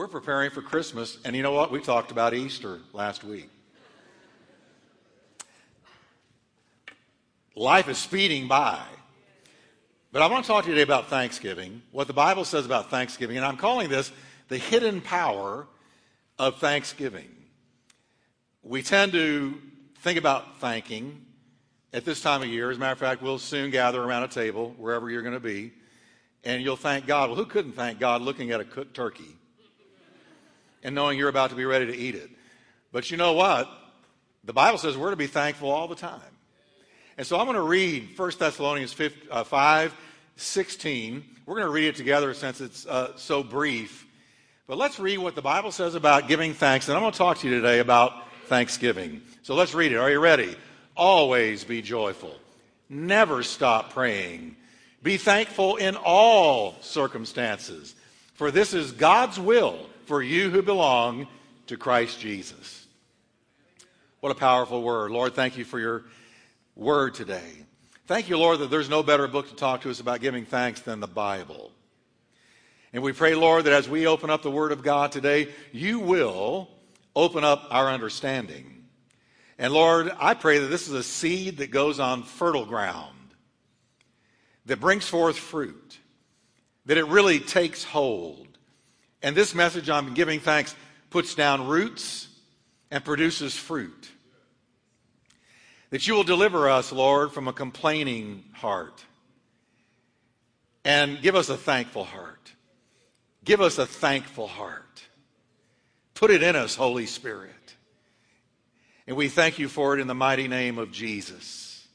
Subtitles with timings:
[0.00, 1.70] We're preparing for Christmas, and you know what?
[1.70, 3.50] We talked about Easter last week.
[7.54, 8.80] Life is speeding by.
[10.10, 12.88] But I want to talk to you today about Thanksgiving, what the Bible says about
[12.88, 14.10] Thanksgiving, and I'm calling this
[14.48, 15.66] the hidden power
[16.38, 17.28] of Thanksgiving.
[18.62, 19.60] We tend to
[19.98, 21.26] think about thanking
[21.92, 22.70] at this time of year.
[22.70, 25.40] As a matter of fact, we'll soon gather around a table wherever you're going to
[25.40, 25.74] be,
[26.42, 27.28] and you'll thank God.
[27.28, 29.36] Well, who couldn't thank God looking at a cooked turkey
[30.82, 32.30] and knowing you're about to be ready to eat it.
[32.92, 33.68] But you know what?
[34.44, 36.20] The Bible says we're to be thankful all the time.
[37.18, 38.96] And so I'm going to read 1 Thessalonians
[39.30, 39.94] uh, 5,
[40.36, 41.24] 16.
[41.44, 44.06] We're going to read it together since it's uh, so brief.
[44.66, 46.88] But let's read what the Bible says about giving thanks.
[46.88, 48.12] And I'm going to talk to you today about
[48.46, 49.22] thanksgiving.
[49.42, 49.96] So let's read it.
[49.98, 50.56] Are you ready?
[50.96, 52.34] Always be joyful.
[52.88, 54.56] Never stop praying.
[55.02, 57.94] Be thankful in all circumstances,
[58.34, 61.28] for this is God's will for you who belong
[61.68, 62.88] to Christ Jesus.
[64.18, 65.12] What a powerful word.
[65.12, 66.02] Lord, thank you for your
[66.74, 67.64] word today.
[68.08, 70.80] Thank you, Lord, that there's no better book to talk to us about giving thanks
[70.80, 71.70] than the Bible.
[72.92, 76.00] And we pray, Lord, that as we open up the Word of God today, you
[76.00, 76.68] will
[77.14, 78.82] open up our understanding.
[79.60, 83.16] And Lord, I pray that this is a seed that goes on fertile ground,
[84.66, 85.98] that brings forth fruit,
[86.86, 88.48] that it really takes hold,
[89.22, 90.74] and this message on giving thanks
[91.10, 92.28] puts down roots
[92.90, 94.08] and produces fruit.
[95.90, 99.04] That you will deliver us, Lord, from a complaining heart
[100.84, 102.36] and give us a thankful heart.
[103.44, 105.02] Give us a thankful heart.
[106.14, 107.52] Put it in us, Holy Spirit.
[109.06, 111.86] And we thank you for it in the mighty name of Jesus.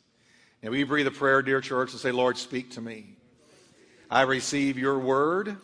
[0.62, 3.16] And we breathe a prayer, dear church, and say, Lord, speak to me.
[4.12, 5.56] I receive your word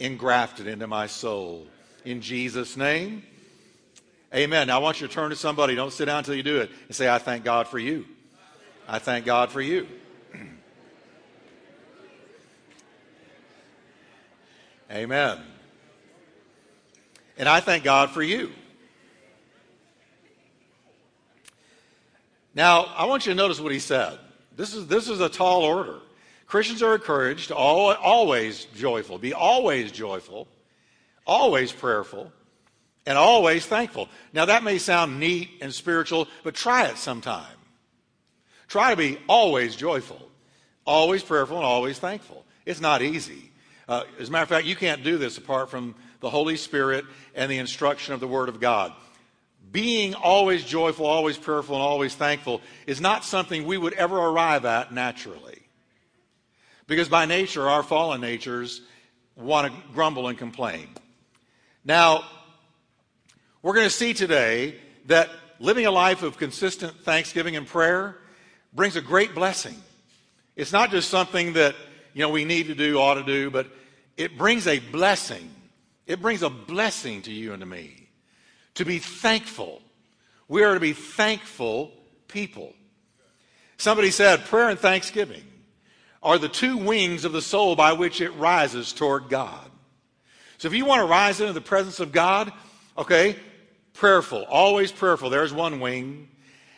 [0.00, 1.66] engrafted into my soul.
[2.04, 3.22] In Jesus' name,
[4.34, 4.66] amen.
[4.68, 5.74] Now I want you to turn to somebody.
[5.74, 6.70] Don't sit down until you do it.
[6.86, 8.04] And say, I thank God for you.
[8.86, 9.86] I thank God for you.
[14.90, 15.40] amen.
[17.36, 18.50] And I thank God for you.
[22.54, 24.18] Now, I want you to notice what he said.
[24.56, 25.98] This is, this is a tall order.
[26.48, 30.48] Christians are encouraged to all, always joyful, be always joyful,
[31.26, 32.32] always prayerful,
[33.04, 34.08] and always thankful.
[34.32, 37.44] Now, that may sound neat and spiritual, but try it sometime.
[38.66, 40.20] Try to be always joyful,
[40.86, 42.44] always prayerful, and always thankful.
[42.64, 43.52] It's not easy.
[43.86, 47.04] Uh, as a matter of fact, you can't do this apart from the Holy Spirit
[47.34, 48.92] and the instruction of the Word of God.
[49.70, 54.64] Being always joyful, always prayerful, and always thankful is not something we would ever arrive
[54.64, 55.57] at naturally.
[56.88, 58.80] Because by nature, our fallen natures
[59.36, 60.88] want to grumble and complain.
[61.84, 62.24] Now,
[63.62, 64.74] we're going to see today
[65.06, 65.28] that
[65.60, 68.16] living a life of consistent thanksgiving and prayer
[68.72, 69.74] brings a great blessing.
[70.56, 71.76] It's not just something that,
[72.14, 73.66] you know, we need to do, ought to do, but
[74.16, 75.50] it brings a blessing.
[76.06, 78.08] It brings a blessing to you and to me
[78.74, 79.82] to be thankful.
[80.48, 81.92] We are to be thankful
[82.28, 82.72] people.
[83.76, 85.42] Somebody said prayer and thanksgiving
[86.28, 89.64] are the two wings of the soul by which it rises toward God.
[90.58, 92.52] So if you want to rise into the presence of God,
[92.98, 93.34] okay,
[93.94, 96.28] prayerful, always prayerful, there's one wing,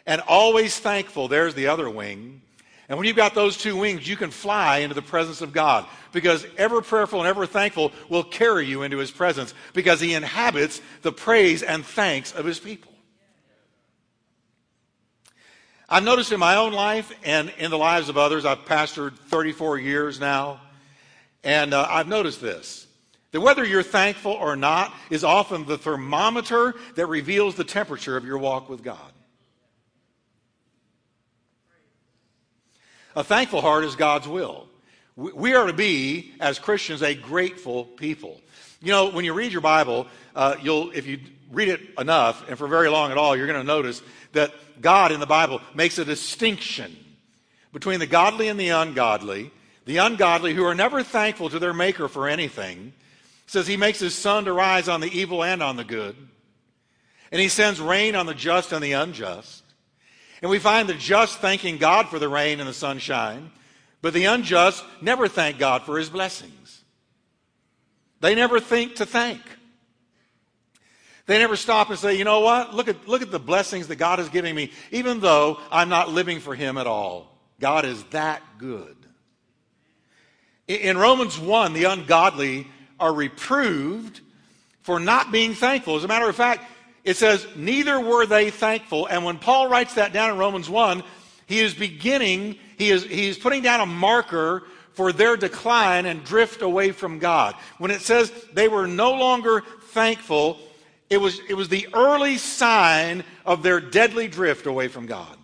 [0.06, 2.42] and always thankful, there's the other wing.
[2.88, 5.84] And when you've got those two wings, you can fly into the presence of God
[6.12, 10.80] because ever prayerful and ever thankful will carry you into his presence because he inhabits
[11.02, 12.89] the praise and thanks of his people.
[15.92, 19.78] I've noticed in my own life and in the lives of others, I've pastored 34
[19.78, 20.60] years now,
[21.42, 22.86] and uh, I've noticed this
[23.32, 28.24] that whether you're thankful or not is often the thermometer that reveals the temperature of
[28.24, 29.12] your walk with God.
[33.16, 34.68] A thankful heart is God's will.
[35.16, 38.40] We are to be, as Christians, a grateful people.
[38.82, 40.06] You know, when you read your Bible,
[40.36, 41.18] uh, you'll, if you
[41.52, 45.12] read it enough and for very long at all, you're going to notice that God
[45.12, 46.96] in the Bible makes a distinction
[47.72, 49.50] between the godly and the ungodly.
[49.84, 52.92] The ungodly, who are never thankful to their Maker for anything,
[53.46, 56.16] says he makes his sun to rise on the evil and on the good.
[57.32, 59.62] And he sends rain on the just and the unjust.
[60.42, 63.50] And we find the just thanking God for the rain and the sunshine,
[64.02, 66.82] but the unjust never thank God for his blessings.
[68.20, 69.40] They never think to thank.
[71.30, 72.74] They never stop and say, you know what?
[72.74, 76.08] Look at, look at the blessings that God is giving me, even though I'm not
[76.08, 77.38] living for Him at all.
[77.60, 78.96] God is that good.
[80.66, 82.66] In Romans 1, the ungodly
[82.98, 84.22] are reproved
[84.80, 85.94] for not being thankful.
[85.94, 86.64] As a matter of fact,
[87.04, 89.06] it says, neither were they thankful.
[89.06, 91.00] And when Paul writes that down in Romans 1,
[91.46, 96.24] he is beginning, he is, he is putting down a marker for their decline and
[96.24, 97.54] drift away from God.
[97.78, 100.58] When it says they were no longer thankful,
[101.10, 105.36] it was, it was the early sign of their deadly drift away from God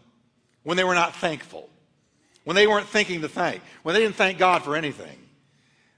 [0.63, 1.69] when they were not thankful,
[2.45, 5.19] when they weren't thinking to thank, when they didn't thank God for anything.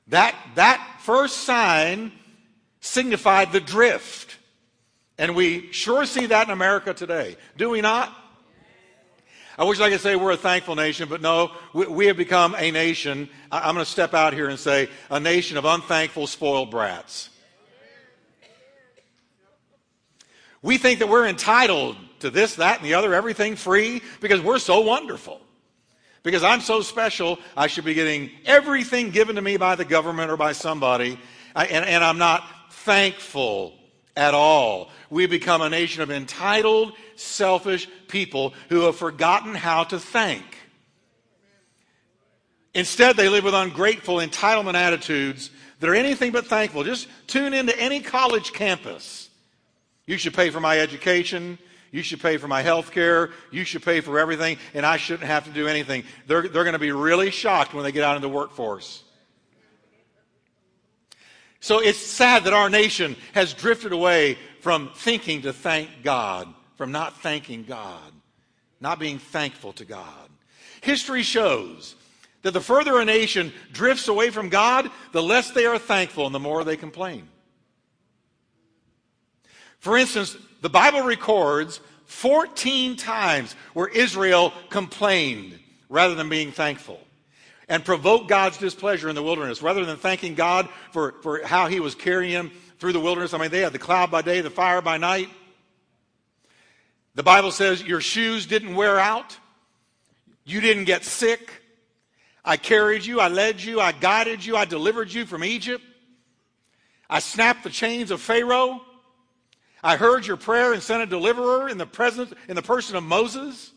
[0.09, 2.13] That, that first sign
[2.81, 4.39] signified the drift.
[5.19, 8.11] And we sure see that in America today, do we not?
[9.59, 12.55] I wish I could say we're a thankful nation, but no, we, we have become
[12.57, 13.29] a nation.
[13.53, 17.29] I, I'm going to step out here and say a nation of unthankful, spoiled brats.
[20.63, 24.59] We think that we're entitled to this, that, and the other, everything free because we're
[24.59, 25.41] so wonderful.
[26.25, 30.31] Because I'm so special, I should be getting everything given to me by the government
[30.33, 31.19] or by somebody,
[31.55, 33.73] and, and I'm not thankful
[34.17, 34.91] at all.
[35.11, 40.43] We become a nation of entitled, selfish people who have forgotten how to thank.
[42.75, 46.83] Instead, they live with ungrateful entitlement attitudes that are anything but thankful.
[46.83, 49.28] Just tune into any college campus
[50.09, 51.59] you should pay for my education.
[51.93, 53.31] You should pay for my health care.
[53.51, 56.03] You should pay for everything, and I shouldn't have to do anything.
[56.27, 59.03] They're, they're going to be really shocked when they get out in the workforce.
[61.61, 66.91] So it's sad that our nation has drifted away from thinking to thank God, from
[66.91, 68.13] not thanking God,
[68.81, 70.31] not being thankful to God.
[70.81, 71.97] History shows
[72.43, 76.35] that the further a nation drifts away from God, the less they are thankful and
[76.35, 77.29] the more they complain.
[79.81, 85.59] For instance, the Bible records 14 times where Israel complained
[85.89, 87.01] rather than being thankful
[87.69, 91.81] and provoked God's displeasure in the wilderness rather than thanking God for, for how he
[91.81, 93.35] was carrying them through the wilderness.
[93.35, 95.29] I mean, they had the cloud by day, the fire by night.
[97.15, 99.37] The Bible says, Your shoes didn't wear out,
[100.45, 101.53] you didn't get sick.
[102.45, 105.85] I carried you, I led you, I guided you, I delivered you from Egypt.
[107.11, 108.81] I snapped the chains of Pharaoh.
[109.83, 113.05] I heard your prayer and sent a deliverer in the presence in the person of
[113.05, 113.71] Moses.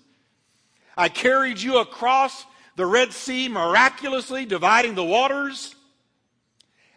[0.97, 2.45] I carried you across
[2.75, 5.75] the Red Sea miraculously dividing the waters.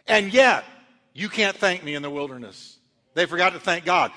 [0.07, 0.65] And yet,
[1.13, 2.77] you can't thank me in the wilderness.
[3.13, 4.11] They forgot to thank God.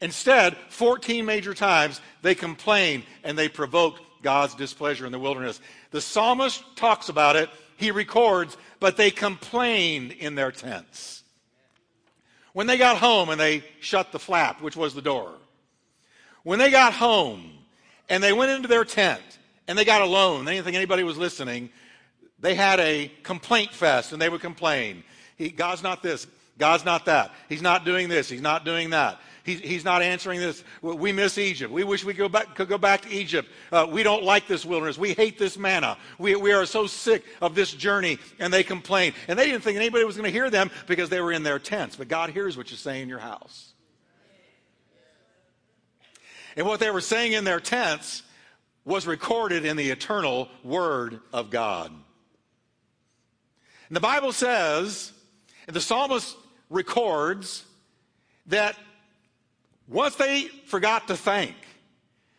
[0.00, 5.60] Instead, 14 major times they complained and they provoked God's displeasure in the wilderness.
[5.90, 11.24] The psalmist talks about it, he records, but they complained in their tents.
[12.58, 15.30] When they got home and they shut the flap, which was the door.
[16.42, 17.52] When they got home
[18.08, 19.22] and they went into their tent
[19.68, 21.70] and they got alone, they didn't think anybody was listening.
[22.40, 25.04] They had a complaint fest and they would complain.
[25.36, 26.26] He, God's not this.
[26.58, 27.30] God's not that.
[27.48, 28.28] He's not doing this.
[28.28, 29.20] He's not doing that
[29.56, 30.62] he's not answering this.
[30.82, 31.72] We miss Egypt.
[31.72, 33.48] We wish we go back, could go back to Egypt.
[33.72, 34.98] Uh, we don't like this wilderness.
[34.98, 35.96] We hate this manna.
[36.18, 38.18] We, we are so sick of this journey.
[38.38, 39.14] And they complain.
[39.26, 41.58] And they didn't think anybody was going to hear them because they were in their
[41.58, 41.96] tents.
[41.96, 43.72] But God hears what you say in your house.
[46.56, 48.22] And what they were saying in their tents
[48.84, 51.92] was recorded in the eternal Word of God.
[53.88, 55.12] And the Bible says,
[55.66, 56.36] and the psalmist
[56.68, 57.64] records,
[58.46, 58.76] that
[59.88, 61.54] once they forgot to thank,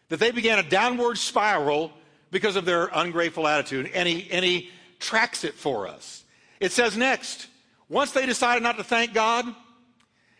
[0.09, 1.91] that they began a downward spiral
[2.31, 3.89] because of their ungrateful attitude.
[3.93, 6.23] And he, and he tracks it for us.
[6.59, 7.47] It says next,
[7.89, 9.47] once they decided not to thank God,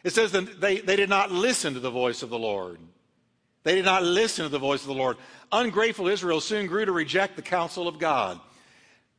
[0.03, 2.79] it says that they, they did not listen to the voice of the Lord.
[3.63, 5.17] They did not listen to the voice of the Lord.
[5.51, 8.39] Ungrateful Israel soon grew to reject the counsel of God.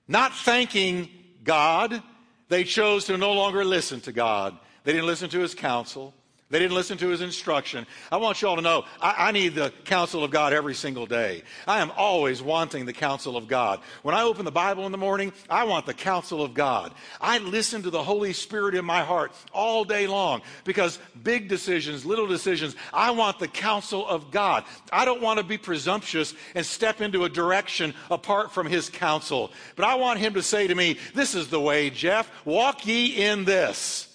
[0.07, 1.09] Not thanking
[1.43, 2.03] God,
[2.49, 4.57] they chose to no longer listen to God.
[4.85, 6.15] They didn't listen to his counsel.
[6.51, 7.87] They didn't listen to his instruction.
[8.11, 11.07] I want you all to know I, I, need the counsel of God every single
[11.07, 11.45] day.
[11.69, 13.79] I am always wanting the counsel of God.
[14.03, 16.93] When I open the Bible in the morning, I want the counsel of God.
[17.21, 22.05] I listen to the Holy Spirit in my heart all day long because big decisions,
[22.05, 24.65] little decisions, I want the counsel of God.
[24.93, 29.53] I don't want to be presumptuous and step into a direction apart from his counsel.
[29.77, 32.29] But I want him to say to me, This is the way, Jeff.
[32.45, 34.09] Walk ye in this.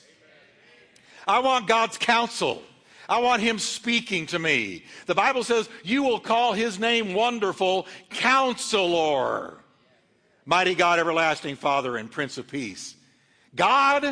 [1.28, 2.62] I want God's counsel.
[3.10, 4.84] I want him speaking to me.
[5.06, 9.58] The Bible says, You will call his name wonderful counselor,
[10.46, 12.96] mighty God, everlasting Father, and Prince of Peace.
[13.56, 14.06] God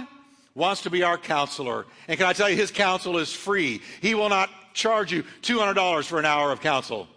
[0.56, 1.86] wants to be our counselor.
[2.08, 3.82] And can I tell you, his counsel is free.
[4.02, 7.08] He will not charge you $200 for an hour of counsel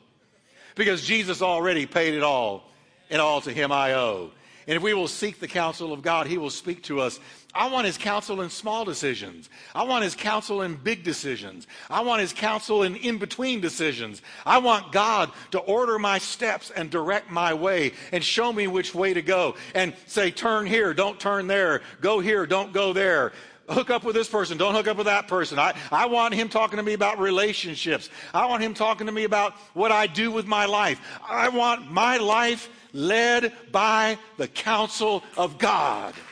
[0.75, 2.71] because Jesus already paid it all,
[3.11, 4.31] and all to him I owe.
[4.67, 7.21] And if we will seek the counsel of God, he will speak to us
[7.57, 9.49] I want his counsel in small decisions.
[9.75, 11.67] I want his counsel in big decisions.
[11.89, 14.21] I want his counsel in in between decisions.
[14.45, 18.95] I want God to order my steps and direct my way and show me which
[18.95, 23.33] way to go and say, turn here, don't turn there, go here, don't go there
[23.69, 24.57] hook up with this person.
[24.57, 25.59] Don't hook up with that person.
[25.59, 28.09] I, I want him talking to me about relationships.
[28.33, 31.01] I want him talking to me about what I do with my life.
[31.29, 36.15] I want my life led by the counsel of God.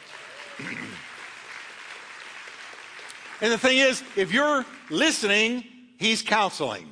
[3.45, 5.65] And the thing is, if you're listening,
[5.99, 6.89] he's counseling.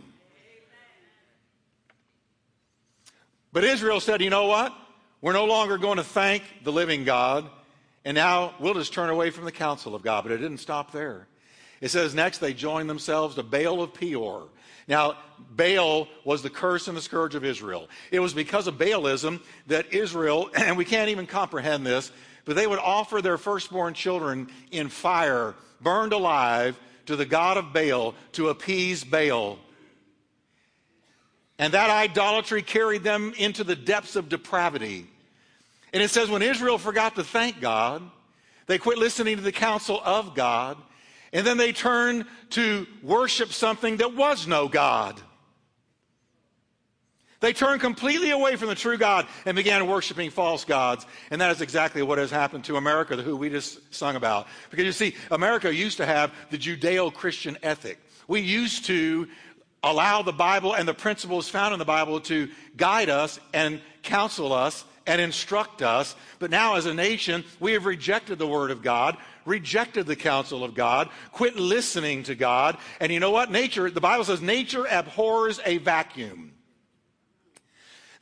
[3.55, 4.75] But Israel said, you know what?
[5.23, 7.49] We're no longer going to thank the living God,
[8.05, 10.25] and now we'll just turn away from the counsel of God.
[10.25, 11.27] But it didn't stop there.
[11.81, 14.47] It says next they joined themselves to Baal of Peor.
[14.87, 15.17] Now,
[15.53, 17.89] Baal was the curse and the scourge of Israel.
[18.11, 22.13] It was because of Baalism that Israel, and we can't even comprehend this,
[22.45, 27.73] but they would offer their firstborn children in fire burned alive to the god of
[27.73, 29.59] Baal to appease Baal.
[31.59, 35.07] And that idolatry carried them into the depths of depravity.
[35.93, 38.03] And it says, when Israel forgot to thank God,
[38.67, 40.79] they quit listening to the counsel of God,
[41.33, 45.21] and then they turned to worship something that was no God.
[47.43, 51.05] They turned completely away from the true God and began worshiping false gods.
[51.29, 54.47] And that is exactly what has happened to America, who we just sung about.
[54.71, 57.99] Because you see, America used to have the Judeo Christian ethic.
[58.29, 59.27] We used to
[59.83, 64.53] allow the Bible and the principles found in the Bible to guide us and counsel
[64.53, 66.15] us and instruct us.
[66.39, 70.63] But now, as a nation, we have rejected the Word of God, rejected the counsel
[70.63, 72.79] of God, quit listening to God.
[73.01, 73.51] And you know what?
[73.51, 76.51] Nature, the Bible says, nature abhors a vacuum.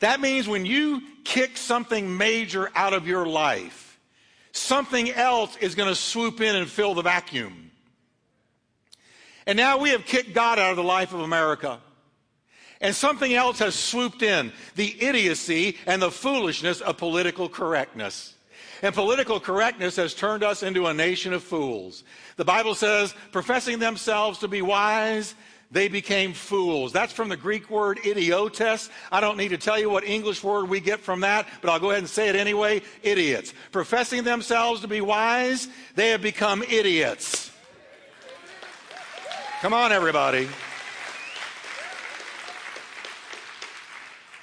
[0.01, 3.97] That means when you kick something major out of your life,
[4.51, 7.69] something else is going to swoop in and fill the vacuum.
[9.45, 11.79] And now we have kicked God out of the life of America.
[12.81, 18.33] And something else has swooped in the idiocy and the foolishness of political correctness.
[18.81, 22.03] And political correctness has turned us into a nation of fools.
[22.37, 25.35] The Bible says, professing themselves to be wise,
[25.71, 26.91] they became fools.
[26.91, 28.51] That's from the Greek word idiotes.
[29.11, 31.79] I don't need to tell you what English word we get from that, but I'll
[31.79, 32.81] go ahead and say it anyway.
[33.03, 33.53] Idiots.
[33.71, 37.51] Professing themselves to be wise, they have become idiots.
[39.61, 40.49] Come on, everybody.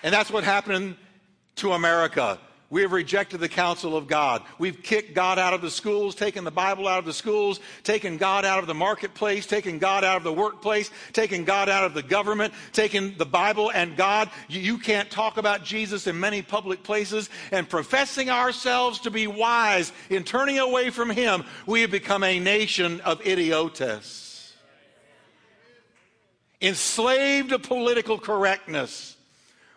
[0.03, 0.97] And that's what happened
[1.57, 2.39] to America.
[2.71, 4.43] We have rejected the counsel of God.
[4.59, 8.19] We've kicked God out of the schools, taken the Bible out of the schools, taken
[8.19, 11.95] God out of the marketplace, taken God out of the workplace, taken God out of
[11.95, 14.29] the government, taken the Bible and God.
[14.49, 17.31] You can't talk about Jesus in many public places.
[17.53, 22.39] And professing ourselves to be wise in turning away from Him, we have become a
[22.39, 24.53] nation of idiotes.
[26.61, 29.17] Enslaved to political correctness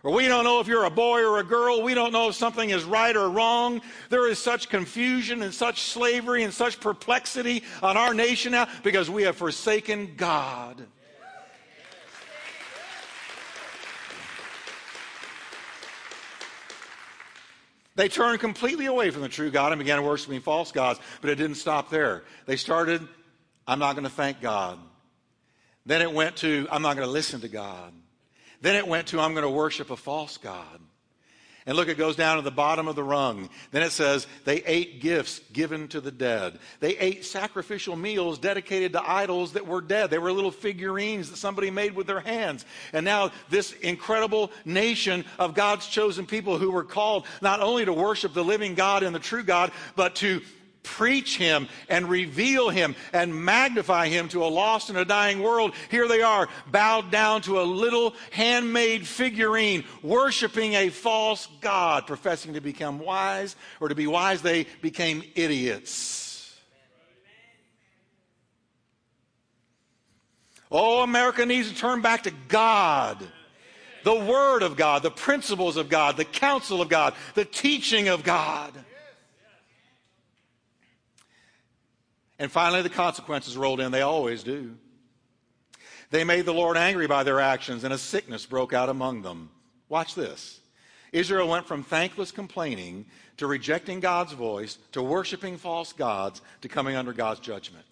[0.03, 1.83] or we don't know if you're a boy or a girl.
[1.83, 3.81] We don't know if something is right or wrong.
[4.09, 9.09] There is such confusion and such slavery and such perplexity on our nation now because
[9.11, 10.87] we have forsaken God.
[17.93, 21.35] They turned completely away from the true God and began worshiping false gods, but it
[21.35, 22.23] didn't stop there.
[22.47, 23.07] They started,
[23.67, 24.79] I'm not going to thank God.
[25.85, 27.93] Then it went to, I'm not going to listen to God.
[28.61, 30.79] Then it went to, I'm going to worship a false God.
[31.67, 33.47] And look, it goes down to the bottom of the rung.
[33.69, 36.57] Then it says, they ate gifts given to the dead.
[36.79, 40.09] They ate sacrificial meals dedicated to idols that were dead.
[40.09, 42.65] They were little figurines that somebody made with their hands.
[42.93, 47.93] And now, this incredible nation of God's chosen people who were called not only to
[47.93, 50.41] worship the living God and the true God, but to
[50.83, 55.73] preach him and reveal him and magnify him to a lost and a dying world.
[55.89, 62.53] Here they are, bowed down to a little handmade figurine, worshiping a false God, professing
[62.53, 66.57] to become wise, or to be wise, they became idiots.
[70.73, 73.17] Oh, America needs to turn back to God.
[74.03, 78.23] The Word of God, the principles of God, the counsel of God, the teaching of
[78.23, 78.73] God.
[82.41, 83.91] And finally, the consequences rolled in.
[83.91, 84.75] They always do.
[86.09, 89.51] They made the Lord angry by their actions, and a sickness broke out among them.
[89.89, 90.59] Watch this.
[91.11, 93.05] Israel went from thankless complaining
[93.37, 97.85] to rejecting God's voice to worshiping false gods to coming under God's judgment.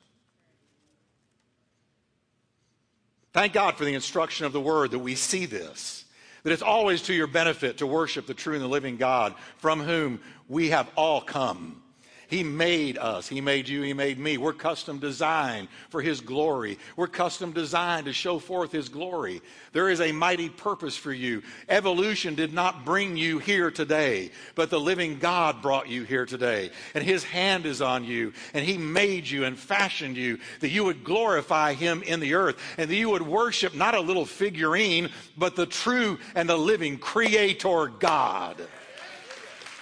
[3.33, 6.05] Thank God for the instruction of the word that we see this,
[6.41, 9.79] that it's always to your benefit to worship the true and the living God from
[9.81, 11.83] whom we have all come.
[12.29, 13.27] He made us.
[13.27, 13.81] He made you.
[13.81, 14.37] He made me.
[14.37, 16.77] We're custom designed for His glory.
[16.95, 19.41] We're custom designed to show forth His glory.
[19.73, 21.41] There is a mighty purpose for you.
[21.67, 26.69] Evolution did not bring you here today, but the living God brought you here today.
[26.93, 28.33] And His hand is on you.
[28.53, 32.57] And He made you and fashioned you that you would glorify Him in the earth
[32.77, 36.99] and that you would worship not a little figurine, but the true and the living
[36.99, 38.57] Creator God,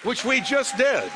[0.02, 1.10] which we just did.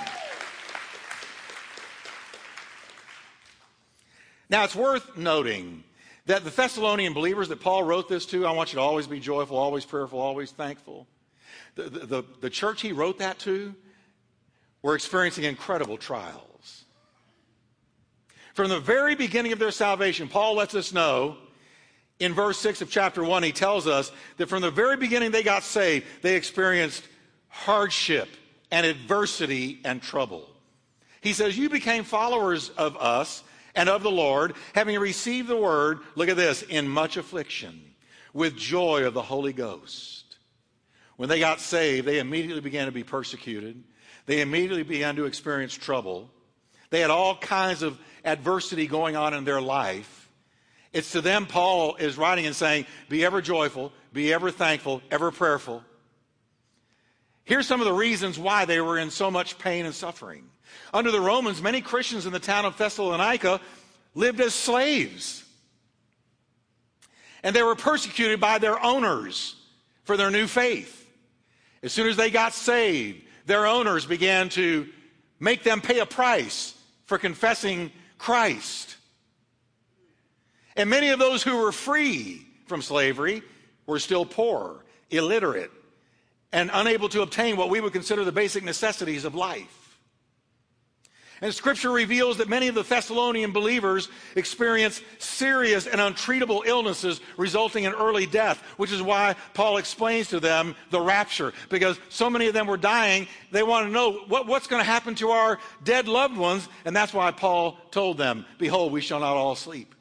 [4.53, 5.83] Now, it's worth noting
[6.27, 9.19] that the Thessalonian believers that Paul wrote this to, I want you to always be
[9.19, 11.07] joyful, always prayerful, always thankful.
[11.75, 13.75] The, the, the, the church he wrote that to
[14.83, 16.85] were experiencing incredible trials.
[18.53, 21.39] From the very beginning of their salvation, Paul lets us know
[22.21, 25.43] in verse 6 of chapter 1, he tells us that from the very beginning they
[25.43, 27.03] got saved, they experienced
[27.49, 28.29] hardship
[28.71, 30.47] and adversity and trouble.
[31.23, 33.43] He says, You became followers of us
[33.75, 37.83] and of the Lord, having received the word, look at this, in much affliction,
[38.33, 40.37] with joy of the Holy Ghost.
[41.17, 43.83] When they got saved, they immediately began to be persecuted.
[44.27, 46.31] They immediately began to experience trouble.
[46.91, 50.29] They had all kinds of adversity going on in their life.
[50.93, 55.31] It's to them Paul is writing and saying, Be ever joyful, be ever thankful, ever
[55.31, 55.83] prayerful.
[57.45, 60.45] Here's some of the reasons why they were in so much pain and suffering.
[60.93, 63.61] Under the Romans, many Christians in the town of Thessalonica
[64.15, 65.45] lived as slaves.
[67.43, 69.57] And they were persecuted by their owners
[70.05, 70.99] for their new faith.
[71.83, 74.89] As soon as they got saved, their owners began to
[75.41, 76.75] make them pay a price
[77.07, 78.97] for confessing Christ.
[80.77, 83.43] And many of those who were free from slavery
[83.87, 85.73] were still poor, illiterate,
[86.53, 89.82] and unable to obtain what we would consider the basic necessities of life.
[91.43, 97.83] And scripture reveals that many of the Thessalonian believers experienced serious and untreatable illnesses resulting
[97.83, 102.47] in early death, which is why Paul explains to them the rapture, because so many
[102.47, 103.27] of them were dying.
[103.51, 106.69] They want to know what, what's going to happen to our dead loved ones.
[106.85, 109.97] And that's why Paul told them, Behold, we shall not all sleep.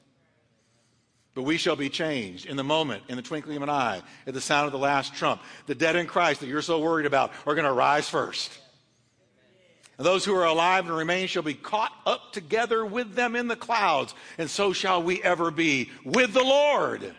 [1.33, 4.33] But we shall be changed in the moment, in the twinkling of an eye, at
[4.35, 5.41] the sound of the last trump.
[5.65, 8.59] The dead in Christ that you're so worried about are going to rise first.
[10.01, 13.47] And those who are alive and remain shall be caught up together with them in
[13.47, 17.13] the clouds, and so shall we ever be with the Lord.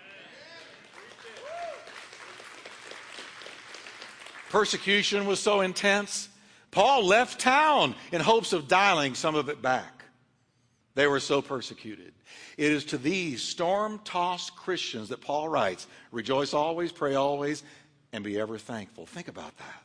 [4.50, 6.28] Persecution was so intense.
[6.72, 10.02] Paul left town in hopes of dialing some of it back.
[10.96, 12.12] They were so persecuted.
[12.56, 17.62] It is to these storm tossed Christians that Paul writes, Rejoice always, pray always,
[18.12, 19.06] and be ever thankful.
[19.06, 19.84] Think about that.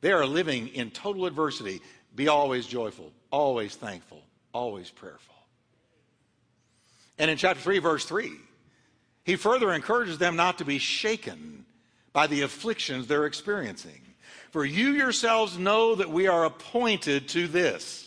[0.00, 1.80] They are living in total adversity.
[2.14, 5.34] Be always joyful, always thankful, always prayerful.
[7.18, 8.30] And in chapter 3, verse 3,
[9.24, 11.64] he further encourages them not to be shaken
[12.12, 14.02] by the afflictions they're experiencing.
[14.52, 18.04] For you yourselves know that we are appointed to this.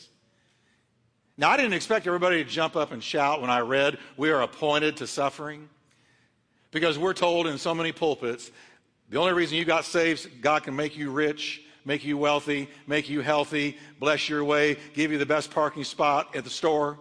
[1.37, 4.41] Now, I didn't expect everybody to jump up and shout when I read, We are
[4.41, 5.69] appointed to suffering,
[6.71, 8.49] because we're told in so many pulpits,
[9.09, 13.09] the only reason you got saved, God can make you rich make you wealthy, make
[13.09, 16.97] you healthy, bless your way, give you the best parking spot at the store.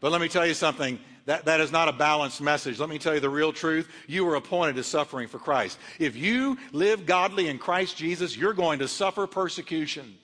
[0.00, 0.98] But let me tell you something.
[1.26, 2.80] That, that is not a balanced message.
[2.80, 3.88] Let me tell you the real truth.
[4.08, 5.78] You were appointed to suffering for Christ.
[5.98, 10.16] If you live godly in Christ Jesus, you're going to suffer persecution.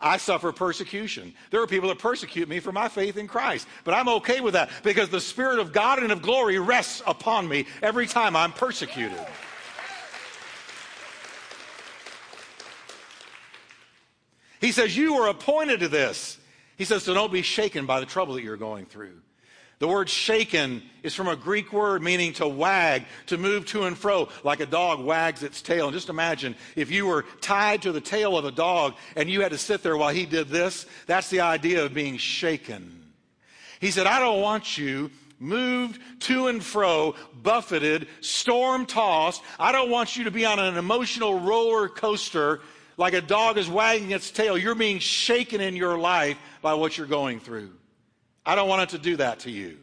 [0.00, 1.34] I suffer persecution.
[1.50, 4.52] There are people that persecute me for my faith in Christ, but I'm okay with
[4.54, 8.52] that because the Spirit of God and of glory rests upon me every time I'm
[8.52, 9.18] persecuted.
[14.60, 16.38] He says, You were appointed to this.
[16.76, 19.20] He says, So don't be shaken by the trouble that you're going through.
[19.78, 23.96] The word shaken is from a Greek word meaning to wag, to move to and
[23.98, 25.88] fro, like a dog wags its tail.
[25.88, 29.42] And just imagine if you were tied to the tail of a dog and you
[29.42, 30.86] had to sit there while he did this.
[31.06, 33.02] That's the idea of being shaken.
[33.78, 39.42] He said, I don't want you moved to and fro, buffeted, storm tossed.
[39.60, 42.62] I don't want you to be on an emotional roller coaster
[42.98, 46.96] like a dog is wagging its tail, you're being shaken in your life by what
[46.96, 47.70] you're going through.
[48.44, 49.76] I don't want it to do that to you.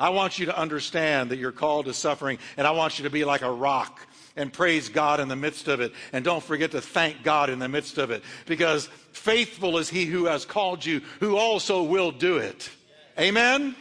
[0.00, 3.10] I want you to understand that you're called to suffering, and I want you to
[3.10, 4.00] be like a rock
[4.36, 5.92] and praise God in the midst of it.
[6.12, 10.06] And don't forget to thank God in the midst of it, because faithful is he
[10.06, 12.70] who has called you, who also will do it.
[13.18, 13.76] Amen?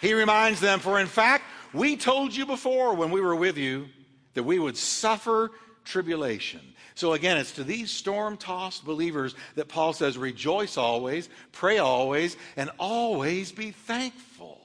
[0.00, 3.88] He reminds them, for in fact, we told you before when we were with you
[4.34, 5.50] that we would suffer
[5.88, 6.60] tribulation.
[6.94, 12.36] So again, it's to these storm tossed believers that Paul says, rejoice always, pray always,
[12.56, 14.60] and always be thankful.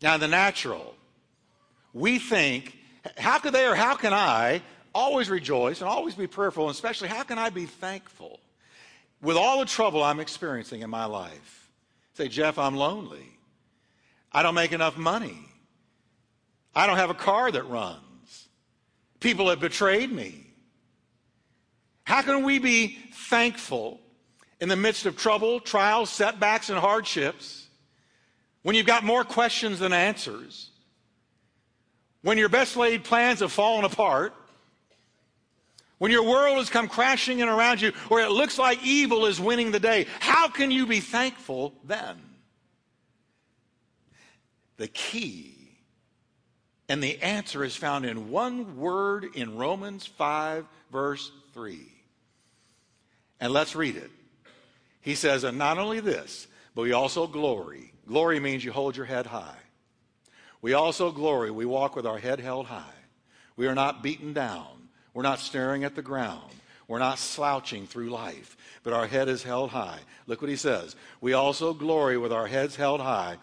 [0.00, 0.94] Now, the natural,
[1.92, 2.76] we think,
[3.16, 4.62] how could they or how can I
[4.94, 8.40] always rejoice and always be prayerful, and especially how can I be thankful
[9.22, 11.70] with all the trouble I'm experiencing in my life?
[12.14, 13.26] Say, Jeff, I'm lonely.
[14.30, 15.38] I don't make enough money.
[16.74, 18.00] I don't have a car that runs.
[19.24, 20.34] People have betrayed me.
[22.04, 22.98] How can we be
[23.30, 23.98] thankful
[24.60, 27.66] in the midst of trouble, trials, setbacks, and hardships
[28.64, 30.68] when you've got more questions than answers?
[32.20, 34.34] When your best laid plans have fallen apart?
[35.96, 39.40] When your world has come crashing in around you, or it looks like evil is
[39.40, 42.18] winning the day, how can you be thankful then?
[44.76, 45.54] The key
[46.88, 51.78] and the answer is found in one word in Romans 5, verse 3.
[53.40, 54.10] And let's read it.
[55.00, 57.92] He says, And not only this, but we also glory.
[58.06, 59.56] Glory means you hold your head high.
[60.60, 61.50] We also glory.
[61.50, 62.82] We walk with our head held high.
[63.56, 64.88] We are not beaten down.
[65.14, 66.50] We're not staring at the ground.
[66.86, 70.00] We're not slouching through life, but our head is held high.
[70.26, 70.96] Look what he says.
[71.22, 73.36] We also glory with our heads held high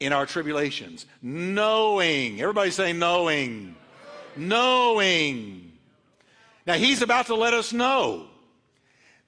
[0.00, 2.40] in our tribulations, knowing.
[2.40, 3.76] Everybody say, knowing.
[4.36, 5.70] Knowing.
[6.66, 8.24] Now, he's about to let us know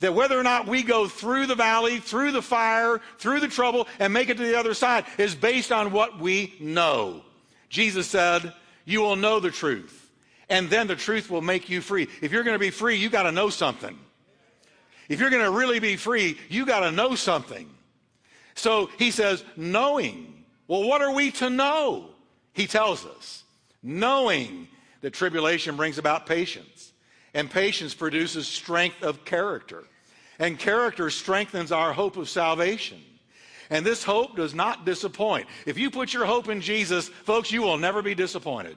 [0.00, 3.86] that whether or not we go through the valley, through the fire, through the trouble,
[4.00, 7.22] and make it to the other side is based on what we know.
[7.68, 8.52] Jesus said,
[8.84, 10.10] You will know the truth,
[10.48, 12.08] and then the truth will make you free.
[12.20, 13.96] If you're going to be free, you got to know something.
[15.08, 17.68] If you're going to really be free, you got to know something.
[18.54, 22.10] So he says, Knowing well, what are we to know?
[22.52, 23.44] He tells us,
[23.82, 24.68] knowing
[25.00, 26.92] that tribulation brings about patience,
[27.34, 29.84] and patience produces strength of character,
[30.38, 33.00] and character strengthens our hope of salvation.
[33.70, 35.46] And this hope does not disappoint.
[35.66, 38.76] If you put your hope in Jesus, folks, you will never be disappointed.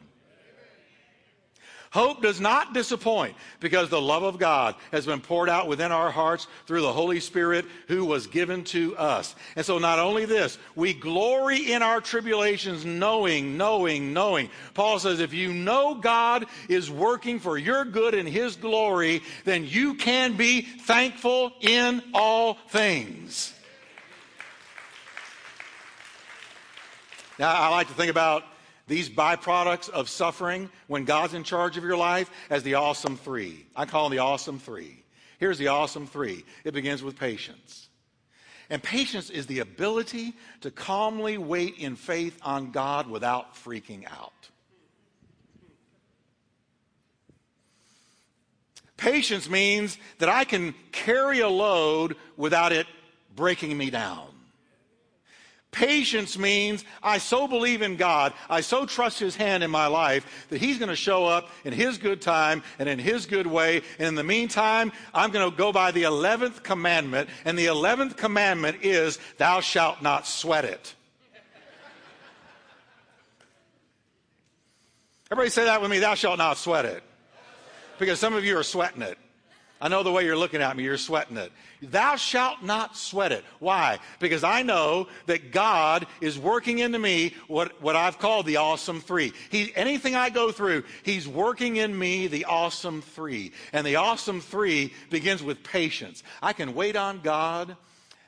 [1.91, 6.11] Hope does not disappoint because the love of God has been poured out within our
[6.11, 9.35] hearts through the Holy Spirit who was given to us.
[9.55, 14.49] And so, not only this, we glory in our tribulations, knowing, knowing, knowing.
[14.73, 19.65] Paul says, if you know God is working for your good and his glory, then
[19.65, 23.53] you can be thankful in all things.
[27.37, 28.43] Now, I like to think about
[28.87, 33.65] these byproducts of suffering when God's in charge of your life as the awesome three.
[33.75, 35.03] I call them the awesome three.
[35.39, 37.89] Here's the awesome three it begins with patience.
[38.69, 44.31] And patience is the ability to calmly wait in faith on God without freaking out.
[48.97, 52.87] Patience means that I can carry a load without it
[53.35, 54.29] breaking me down.
[55.75, 60.45] Patience means I so believe in God, I so trust His hand in my life
[60.49, 63.81] that He's going to show up in His good time and in His good way.
[63.99, 67.29] And in the meantime, I'm going to go by the 11th commandment.
[67.43, 70.95] And the 11th commandment is, Thou shalt not sweat it.
[75.29, 77.03] Everybody say that with me, Thou shalt not sweat it.
[77.99, 79.17] Because some of you are sweating it.
[79.81, 81.51] I know the way you're looking at me, you're sweating it.
[81.81, 83.43] Thou shalt not sweat it.
[83.59, 83.99] Why?
[84.19, 89.01] Because I know that God is working into me what, what I've called the awesome
[89.01, 89.33] three.
[89.51, 93.51] He, anything I go through, He's working in me the awesome three.
[93.73, 96.23] And the awesome three begins with patience.
[96.41, 97.75] I can wait on God,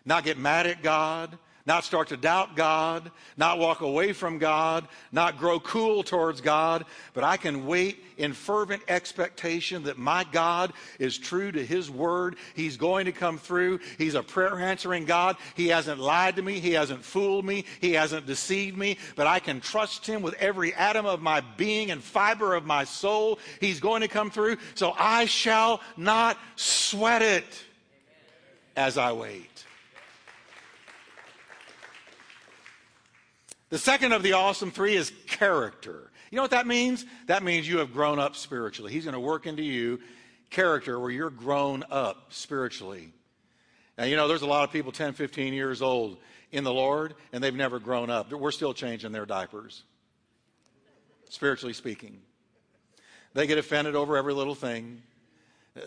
[0.04, 4.88] not get mad at God, not start to doubt God, not walk away from God,
[5.12, 10.72] not grow cool towards God, but I can wait in fervent expectation that my God
[10.98, 12.38] is true to His word.
[12.56, 13.82] He's going to come through.
[13.98, 15.36] He's a prayer answering God.
[15.58, 16.62] He hasn't lied to me.
[16.62, 17.66] He hasn't fooled me.
[17.82, 21.92] He hasn't deceived me, but I can trust Him with every atom of my being
[21.92, 23.40] and fiber of my soul.
[23.60, 27.44] He's going to come through, so I shall not sweat it
[28.78, 29.66] as I wait.
[33.70, 36.10] The second of the awesome three is character.
[36.32, 37.06] You know what that means?
[37.26, 38.94] That means you have grown up spiritually.
[38.94, 40.00] He's going to work into you
[40.50, 43.12] character where you're grown up spiritually.
[43.98, 46.18] Now, you know, there's a lot of people 10, 15 years old
[46.52, 48.32] in the Lord, and they've never grown up.
[48.32, 49.84] We're still changing their diapers,
[51.30, 52.20] spiritually speaking.
[53.34, 55.02] They get offended over every little thing,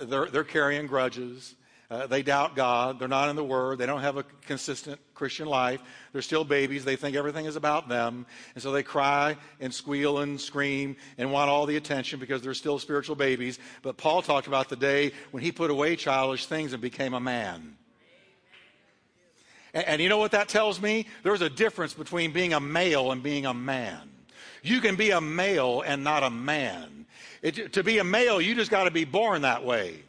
[0.02, 1.54] they're, they're carrying grudges.
[1.90, 3.00] Uh, they doubt God.
[3.00, 3.78] They're not in the Word.
[3.78, 5.80] They don't have a consistent Christian life.
[6.12, 6.84] They're still babies.
[6.84, 8.26] They think everything is about them.
[8.54, 12.54] And so they cry and squeal and scream and want all the attention because they're
[12.54, 13.58] still spiritual babies.
[13.82, 17.18] But Paul talked about the day when he put away childish things and became a
[17.20, 17.76] man.
[19.74, 21.06] And, and you know what that tells me?
[21.24, 24.08] There's a difference between being a male and being a man.
[24.62, 27.06] You can be a male and not a man.
[27.42, 30.04] It, to be a male, you just got to be born that way.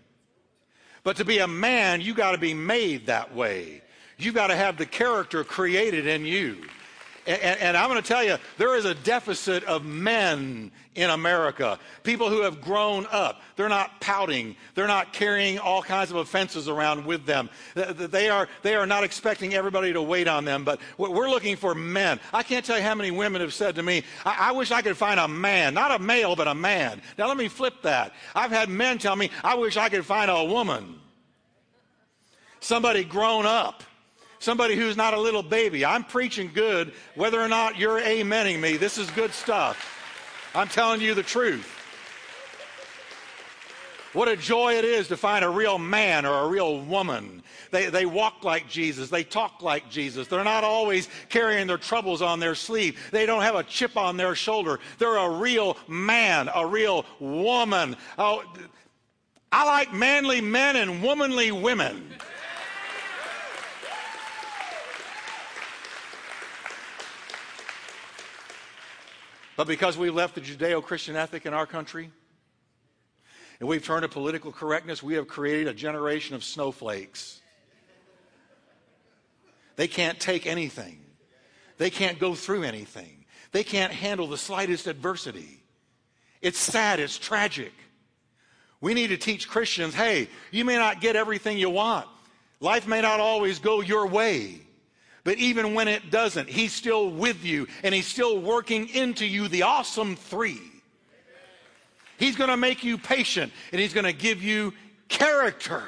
[1.03, 3.81] But to be a man, you got to be made that way.
[4.17, 6.57] You got to have the character created in you.
[7.27, 11.77] And, and, I'm going to tell you, there is a deficit of men in America.
[12.03, 13.41] People who have grown up.
[13.55, 14.55] They're not pouting.
[14.73, 17.49] They're not carrying all kinds of offenses around with them.
[17.75, 21.75] They are, they are not expecting everybody to wait on them, but we're looking for
[21.75, 22.19] men.
[22.33, 24.81] I can't tell you how many women have said to me, I, I wish I
[24.81, 27.01] could find a man, not a male, but a man.
[27.19, 28.13] Now let me flip that.
[28.33, 30.95] I've had men tell me, I wish I could find a woman.
[32.61, 33.83] Somebody grown up
[34.41, 35.85] somebody who's not a little baby.
[35.85, 38.75] I'm preaching good, whether or not you're amening me.
[38.75, 40.49] This is good stuff.
[40.53, 41.77] I'm telling you the truth.
[44.13, 47.41] What a joy it is to find a real man or a real woman.
[47.69, 49.09] They, they walk like Jesus.
[49.09, 50.27] They talk like Jesus.
[50.27, 52.99] They're not always carrying their troubles on their sleeve.
[53.11, 54.81] They don't have a chip on their shoulder.
[54.97, 57.95] They're a real man, a real woman.
[58.17, 58.43] Oh,
[59.53, 62.09] I like manly men and womanly women.
[69.57, 72.11] But because we left the Judeo Christian ethic in our country
[73.59, 77.41] and we've turned to political correctness, we have created a generation of snowflakes.
[79.75, 80.99] They can't take anything,
[81.77, 85.57] they can't go through anything, they can't handle the slightest adversity.
[86.41, 87.71] It's sad, it's tragic.
[88.79, 92.07] We need to teach Christians hey, you may not get everything you want,
[92.61, 94.61] life may not always go your way.
[95.23, 99.47] But even when it doesn't, He's still with you and He's still working into you
[99.47, 100.61] the awesome three.
[102.17, 104.73] He's going to make you patient and He's going to give you
[105.09, 105.83] character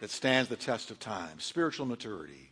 [0.00, 2.50] that stands the test of time, spiritual maturity,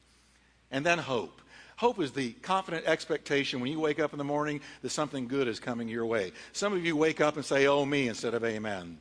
[0.71, 1.41] and then hope.
[1.77, 5.49] Hope is the confident expectation when you wake up in the morning that something good
[5.49, 6.33] is coming your way.
[6.53, 8.99] Some of you wake up and say, Oh, me, instead of Amen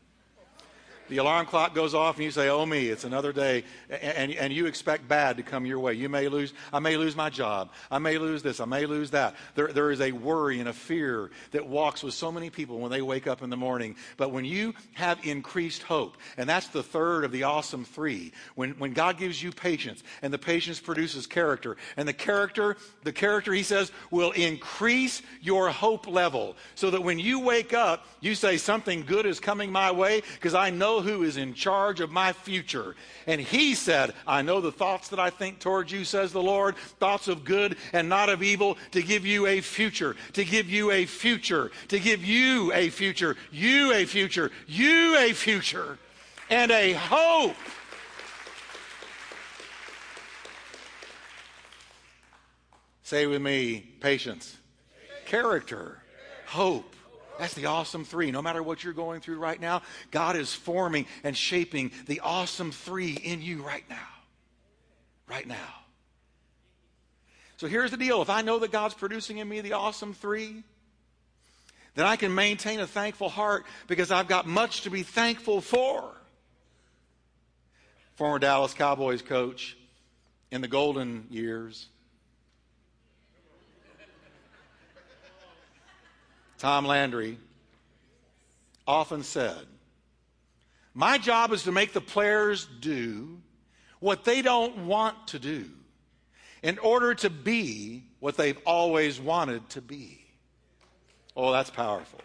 [1.13, 3.63] the alarm clock goes off and you say, Oh me, it's another day.
[3.88, 5.93] And, and, and you expect bad to come your way.
[5.93, 7.69] You may lose, I may lose my job.
[7.91, 8.60] I may lose this.
[8.60, 9.36] I may lose that.
[9.54, 12.89] There, there is a worry and a fear that walks with so many people when
[12.89, 13.95] they wake up in the morning.
[14.17, 18.71] But when you have increased hope, and that's the third of the awesome three, when,
[18.80, 23.54] when God gives you patience and the patience produces character, and the character, the character,
[23.54, 28.58] he says, will increase your hope level so that when you wake up, you say,
[28.58, 32.34] Something good is coming my way because I know who is in charge of my
[32.34, 32.96] future.
[33.28, 36.76] And he said, I know the thoughts that I think towards you, says the Lord,
[37.00, 40.92] thoughts of good and not of evil, to give you a future, to give you
[40.92, 46.00] a future, to give you a future, you a future, you a future,
[46.50, 47.56] and a hope.
[53.04, 54.58] Say with me patience,
[55.26, 56.02] character,
[56.48, 56.96] hope
[57.39, 58.32] that's the awesome three.
[58.32, 62.72] No matter what you're going through right now, God is forming and shaping the awesome
[62.72, 64.08] three in you right now.
[65.28, 65.56] Right now.
[67.58, 70.63] So here's the deal if I know that God's producing in me the awesome three,
[71.96, 76.06] then I can maintain a thankful heart because I've got much to be thankful for.
[78.15, 79.76] Former Dallas Cowboys coach
[80.52, 81.88] in the golden years
[86.63, 87.38] Tom Landry,
[88.88, 89.65] often said,
[90.93, 93.39] My job is to make the players do
[93.99, 95.65] what they don't want to do
[96.62, 100.21] in order to be what they've always wanted to be.
[101.36, 102.21] Oh, that's powerful.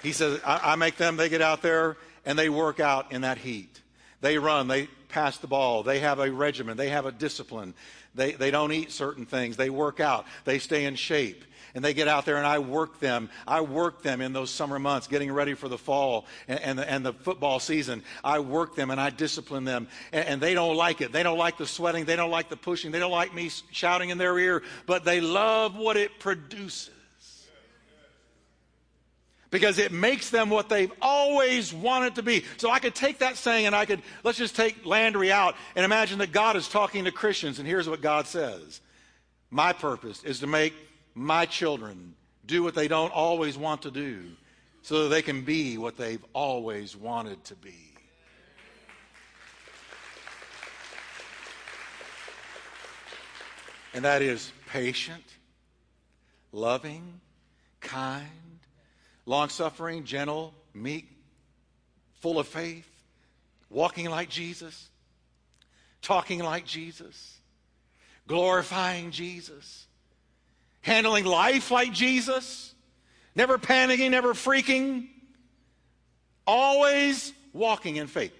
[0.00, 3.22] He says, I, I make them, they get out there and they work out in
[3.22, 3.82] that heat.
[4.20, 5.82] They run, they pass the ball.
[5.82, 6.76] They have a regimen.
[6.76, 7.74] They have a discipline.
[8.14, 9.56] They, they don't eat certain things.
[9.56, 10.26] They work out.
[10.44, 11.44] They stay in shape.
[11.74, 13.30] And they get out there and I work them.
[13.46, 16.90] I work them in those summer months, getting ready for the fall and, and, the,
[16.90, 18.02] and the football season.
[18.22, 19.88] I work them and I discipline them.
[20.12, 21.12] And, and they don't like it.
[21.12, 22.04] They don't like the sweating.
[22.04, 22.90] They don't like the pushing.
[22.90, 26.90] They don't like me shouting in their ear, but they love what it produces
[29.52, 32.42] because it makes them what they've always wanted to be.
[32.56, 35.84] So I could take that saying and I could, let's just take Landry out and
[35.84, 37.58] imagine that God is talking to Christians.
[37.60, 38.80] And here's what God says
[39.50, 40.72] My purpose is to make
[41.14, 42.14] my children
[42.46, 44.24] do what they don't always want to do
[44.80, 47.74] so that they can be what they've always wanted to be.
[53.94, 55.22] And that is patient,
[56.52, 57.20] loving,
[57.82, 58.26] kind
[59.26, 61.08] long suffering, gentle, meek,
[62.20, 62.88] full of faith,
[63.70, 64.88] walking like Jesus,
[66.00, 67.36] talking like Jesus,
[68.26, 69.86] glorifying Jesus,
[70.80, 72.74] handling life like Jesus,
[73.34, 75.08] never panicking, never freaking,
[76.46, 78.32] always walking in faith.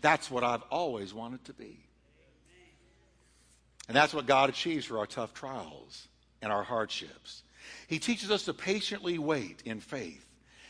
[0.00, 1.76] That's what I've always wanted to be.
[3.88, 6.08] And that's what God achieves for our tough trials
[6.42, 7.42] and our hardships.
[7.88, 10.26] He teaches us to patiently wait in faith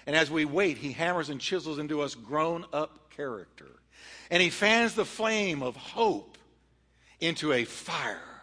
[0.09, 3.69] and as we wait, he hammers and chisels into us grown up character.
[4.31, 6.39] And he fans the flame of hope
[7.21, 8.41] into a fire.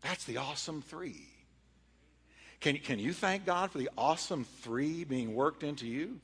[0.00, 1.28] That's the awesome three.
[2.60, 6.18] Can, can you thank God for the awesome three being worked into you?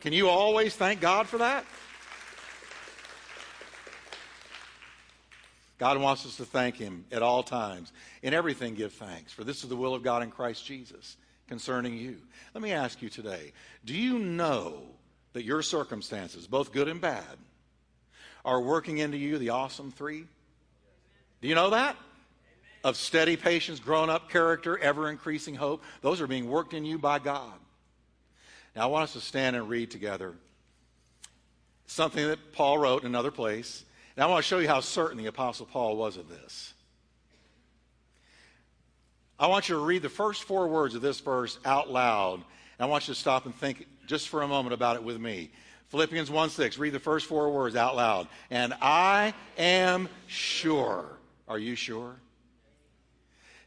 [0.00, 1.66] Can you always thank God for that?
[5.78, 7.92] God wants us to thank Him at all times.
[8.22, 11.96] In everything, give thanks, for this is the will of God in Christ Jesus concerning
[11.96, 12.18] you.
[12.54, 13.52] Let me ask you today
[13.84, 14.82] do you know
[15.32, 17.24] that your circumstances, both good and bad,
[18.44, 20.24] are working into you the awesome three?
[21.42, 21.96] Do you know that?
[22.84, 25.82] Of steady patience, grown up character, ever increasing hope.
[26.00, 27.52] Those are being worked in you by God.
[28.76, 30.34] Now, I want us to stand and read together
[31.86, 33.84] something that Paul wrote in another place.
[34.16, 36.74] And I want to show you how certain the Apostle Paul was of this.
[39.40, 42.34] I want you to read the first four words of this verse out loud.
[42.78, 45.20] And I want you to stop and think just for a moment about it with
[45.20, 45.50] me.
[45.90, 48.26] Philippians 1 6, read the first four words out loud.
[48.50, 51.06] And I am sure.
[51.46, 52.16] Are you sure?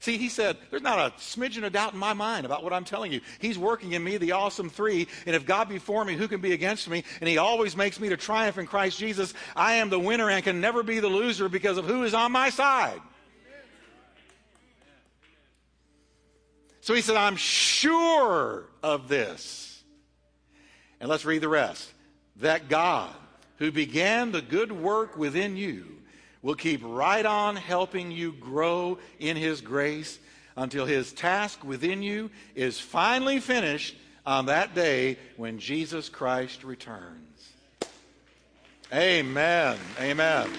[0.01, 2.84] See, he said, there's not a smidgen of doubt in my mind about what I'm
[2.84, 3.21] telling you.
[3.39, 6.41] He's working in me, the awesome three, and if God be for me, who can
[6.41, 7.03] be against me?
[7.21, 9.36] And he always makes me to triumph in Christ Jesus.
[9.55, 12.31] I am the winner and can never be the loser because of who is on
[12.31, 12.99] my side.
[16.82, 19.82] So he said, I'm sure of this.
[21.00, 21.91] And let's read the rest.
[22.38, 23.12] That God,
[23.58, 25.86] who began the good work within you,
[26.41, 30.17] will keep right on helping you grow in his grace
[30.58, 37.17] until his task within you is finally finished on that day when Jesus Christ returns.
[38.91, 39.78] Amen.
[40.00, 40.50] Amen.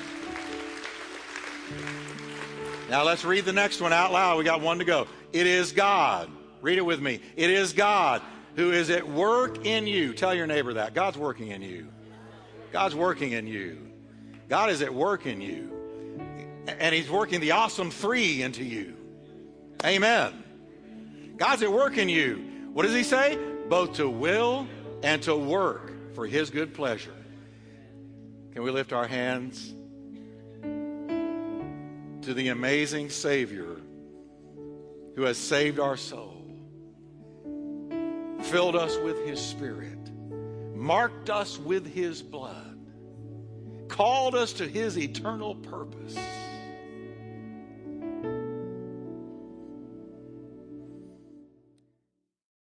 [2.93, 4.37] Now let's read the next one out loud.
[4.37, 5.07] We got one to go.
[5.33, 6.29] It is God.
[6.61, 7.21] Read it with me.
[7.37, 8.21] It is God
[8.55, 10.13] who is at work in you.
[10.13, 10.93] Tell your neighbor that.
[10.93, 11.89] God's working in you.
[12.71, 13.79] God's working in you.
[14.51, 15.73] God is at work in you.
[16.69, 18.95] And He's working the awesome three into you.
[19.87, 20.45] Amen.
[21.39, 22.69] God's at work in you.
[22.75, 23.39] What does He say?
[23.71, 24.69] Both to will
[25.03, 27.17] and to work for His good pleasure.
[28.53, 29.73] Can we lift our hands?
[32.23, 33.77] to the amazing Savior
[35.17, 36.37] who has saved our soul,
[38.45, 39.99] filled us with His Spirit,
[40.75, 42.79] marked us with His blood,
[43.89, 46.17] called us to His eternal purpose.